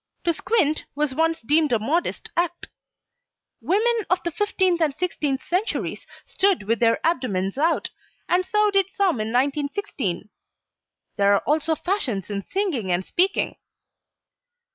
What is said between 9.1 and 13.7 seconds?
in 1916! There are also fashions in singing and speaking.